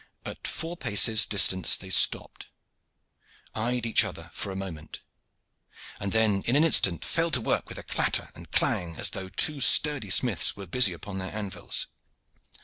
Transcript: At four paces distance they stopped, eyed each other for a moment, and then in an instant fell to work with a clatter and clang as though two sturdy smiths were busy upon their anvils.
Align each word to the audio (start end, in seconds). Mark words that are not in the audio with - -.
At 0.25 0.47
four 0.47 0.75
paces 0.77 1.27
distance 1.27 1.77
they 1.77 1.91
stopped, 1.91 2.47
eyed 3.53 3.85
each 3.85 4.03
other 4.03 4.31
for 4.33 4.49
a 4.51 4.55
moment, 4.55 5.01
and 5.99 6.11
then 6.11 6.41
in 6.47 6.55
an 6.55 6.63
instant 6.63 7.05
fell 7.05 7.29
to 7.29 7.39
work 7.39 7.69
with 7.69 7.77
a 7.77 7.83
clatter 7.83 8.31
and 8.33 8.49
clang 8.51 8.95
as 8.97 9.11
though 9.11 9.29
two 9.29 9.61
sturdy 9.61 10.09
smiths 10.09 10.55
were 10.55 10.65
busy 10.65 10.93
upon 10.93 11.19
their 11.19 11.31
anvils. 11.31 11.85